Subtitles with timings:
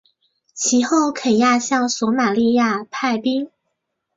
[0.55, 3.51] 其后肯亚向索马利亚派兵。